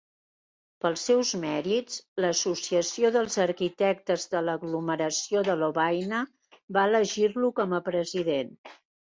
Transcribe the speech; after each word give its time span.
Pels 0.83 1.01
seus 1.09 1.33
mèrits, 1.41 1.97
l'Associació 2.25 3.11
dels 3.17 3.37
arquitectes 3.45 4.25
de 4.33 4.41
l'aglomeració 4.47 5.45
de 5.51 5.59
Lovaina 5.61 6.23
va 6.79 6.89
elegir-lo 6.91 7.53
com 7.61 7.81
a 7.81 7.85
president. 7.93 8.55